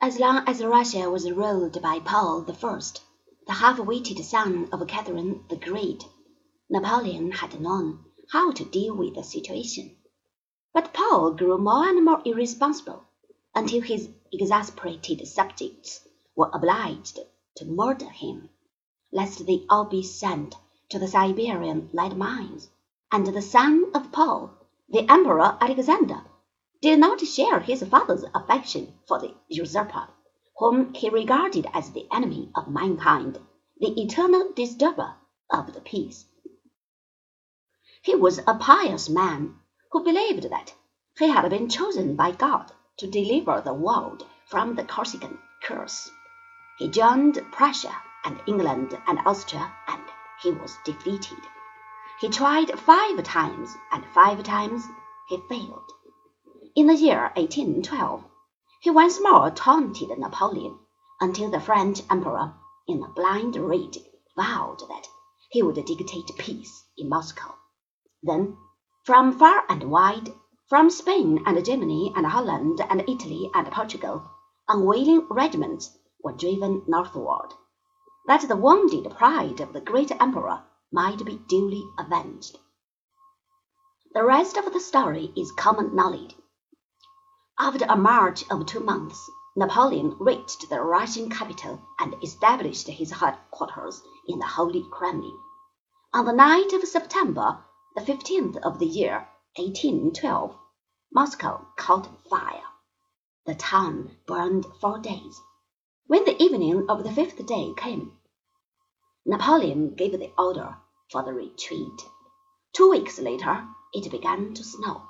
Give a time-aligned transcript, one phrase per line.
[0.00, 2.80] As long as Russia was ruled by Paul I,
[3.48, 6.04] the half-witted son of Catherine the Great,
[6.70, 9.96] Napoleon had known how to deal with the situation.
[10.72, 13.06] But Paul grew more and more irresponsible,
[13.56, 16.06] until his exasperated subjects
[16.36, 17.18] were obliged
[17.56, 18.50] to murder him,
[19.10, 20.54] lest they all be sent
[20.90, 22.70] to the Siberian lead mines.
[23.10, 24.52] And the son of Paul,
[24.88, 26.22] the Emperor Alexander,
[26.80, 30.08] did not share his father's affection for the usurper,
[30.58, 33.38] whom he regarded as the enemy of mankind,
[33.80, 35.14] the eternal disturber
[35.50, 36.24] of the peace.
[38.02, 39.56] He was a pious man
[39.90, 40.72] who believed that
[41.18, 46.08] he had been chosen by God to deliver the world from the Corsican curse.
[46.78, 50.02] He joined Prussia and England and Austria, and
[50.42, 51.38] he was defeated.
[52.20, 54.84] He tried five times, and five times
[55.28, 55.92] he failed.
[56.76, 58.24] In the year 1812,
[58.82, 60.78] he once more taunted Napoleon,
[61.20, 62.54] until the French emperor,
[62.86, 63.98] in a blind rage,
[64.36, 65.08] vowed that
[65.50, 67.54] he would dictate peace in Moscow.
[68.22, 68.58] Then,
[69.04, 70.34] from far and wide,
[70.68, 74.30] from Spain and Germany and Holland and Italy and Portugal,
[74.68, 77.54] unwilling regiments were driven northward,
[78.26, 82.58] that the wounded pride of the great emperor might be duly avenged.
[84.12, 86.36] The rest of the story is common knowledge.
[87.60, 94.00] After a march of two months, Napoleon reached the Russian capital and established his headquarters
[94.28, 95.36] in the Holy Kremlin.
[96.14, 97.64] On the night of September
[97.96, 100.56] the fifteenth of the year 1812,
[101.12, 102.62] Moscow caught fire.
[103.44, 105.40] The town burned for days.
[106.06, 108.16] When the evening of the fifth day came,
[109.26, 110.76] Napoleon gave the order
[111.10, 112.08] for the retreat.
[112.72, 115.02] Two weeks later, it began to snow.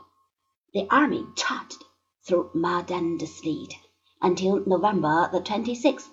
[0.73, 1.85] The army charged
[2.27, 3.75] through mud and sleet
[4.21, 6.11] until November the 26th,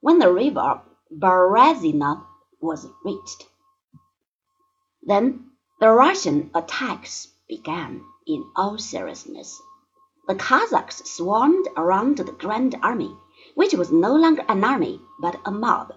[0.00, 2.26] when the river Berezina
[2.60, 3.46] was reached.
[5.02, 5.50] Then
[5.80, 9.60] the Russian attacks began in all seriousness.
[10.26, 13.14] The Cossacks swarmed around the Grand Army,
[13.54, 15.92] which was no longer an army but a mob.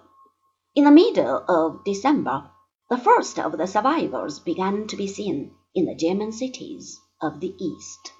[0.74, 2.50] In the middle of December,
[2.90, 7.54] the first of the survivors began to be seen in the German cities of the
[7.58, 8.12] East.